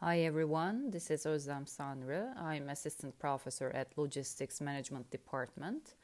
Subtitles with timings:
[0.00, 2.32] Hi everyone, this is Özlem Sanrı.
[2.36, 5.96] I'm assistant professor at Logistics Management Department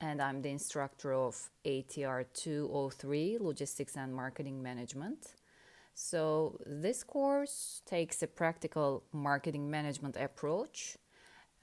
[0.00, 5.34] and I'm the instructor of ATR 203 Logistics and Marketing Management.
[5.94, 10.96] So, this course takes a practical marketing management approach.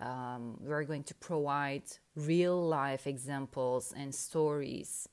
[0.01, 1.83] Um, we're going to provide
[2.13, 5.07] real life examples and stories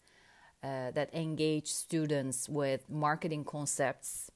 [0.64, 4.32] uh, that engage students with marketing concepts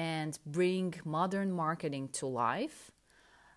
[0.00, 2.90] and bring modern marketing to life.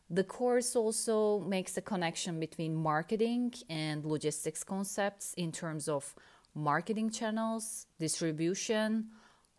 [0.10, 6.14] The course also makes a connection between marketing and logistics concepts in terms of
[6.54, 8.88] marketing channels, distribution,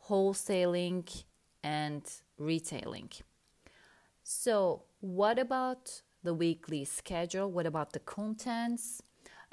[0.08, 1.06] wholesaling,
[1.62, 2.04] and
[2.38, 3.10] retailing.
[4.22, 7.50] So, what about the weekly schedule?
[7.50, 9.02] What about the contents?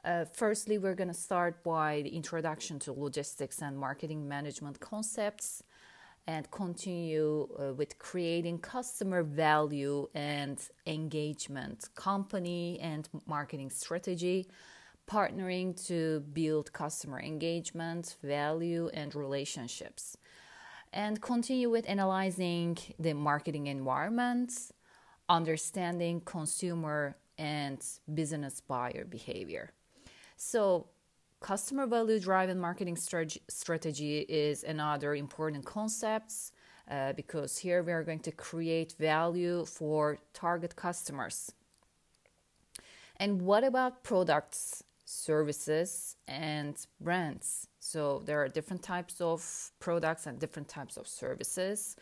[0.03, 5.63] Uh, firstly, we're going to start by the introduction to logistics and marketing management concepts
[6.27, 14.47] and continue uh, with creating customer value and engagement, company and marketing strategy,
[15.09, 20.15] partnering to build customer engagement, value, and relationships.
[20.93, 24.51] And continue with analyzing the marketing environment,
[25.27, 29.71] understanding consumer and business buyer behavior.
[30.37, 30.87] So,
[31.41, 36.33] customer value driven marketing strategy is another important concept
[36.89, 41.51] uh, because here we are going to create value for target customers.
[43.17, 47.67] And what about products, services, and brands?
[47.79, 51.95] So there are different types of products and different types of services.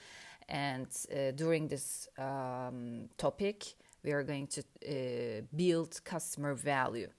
[0.50, 7.10] And uh, during this um, topic, we are going to uh, build customer value.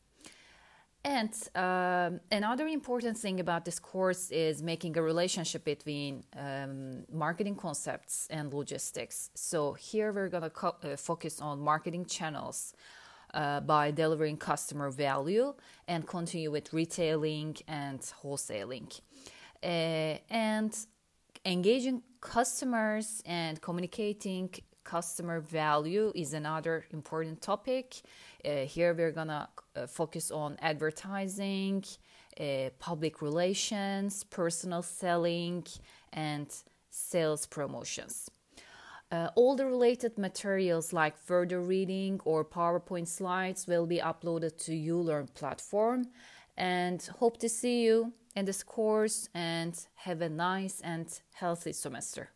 [1.02, 7.56] And um, another important thing about this course is making a relationship between um, marketing
[7.56, 9.30] concepts and logistics.
[9.34, 12.74] So here we're going to co- uh, focus on marketing channels
[13.32, 15.54] uh, by delivering customer value
[15.88, 19.00] and continue with retailing and wholesaling.
[19.62, 20.76] Uh, and
[21.46, 24.50] engaging customers and communicating
[24.84, 28.02] customer value is another important topic.
[28.44, 31.84] Uh, here we're gonna uh, focus on advertising,
[32.38, 35.64] uh, public relations, personal selling,
[36.12, 36.48] and
[36.90, 38.30] sales promotions.
[39.12, 44.72] Uh, all the related materials like further reading or PowerPoint slides will be uploaded to
[44.72, 46.06] ULearn platform
[46.56, 52.30] and hope to see you in this course and have a nice and healthy semester.